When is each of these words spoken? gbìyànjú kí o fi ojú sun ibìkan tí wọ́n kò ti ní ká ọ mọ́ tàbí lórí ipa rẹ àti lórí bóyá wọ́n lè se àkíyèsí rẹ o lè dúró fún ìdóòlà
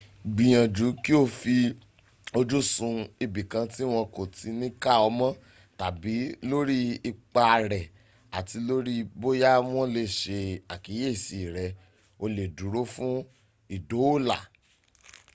gbìyànjú 0.33 0.87
kí 1.03 1.11
o 1.21 1.23
fi 1.39 1.55
ojú 2.39 2.59
sun 2.73 2.97
ibìkan 3.23 3.65
tí 3.73 3.83
wọ́n 3.91 4.09
kò 4.15 4.21
ti 4.35 4.47
ní 4.59 4.67
ká 4.83 4.93
ọ 5.07 5.09
mọ́ 5.19 5.37
tàbí 5.79 6.15
lórí 6.49 6.77
ipa 7.09 7.43
rẹ 7.71 7.81
àti 8.37 8.57
lórí 8.67 8.95
bóyá 9.21 9.51
wọ́n 9.73 9.87
lè 9.95 10.03
se 10.19 10.37
àkíyèsí 10.73 11.39
rẹ 11.55 11.65
o 12.23 12.25
lè 12.35 12.43
dúró 12.57 12.81
fún 12.93 13.15
ìdóòlà 13.75 14.37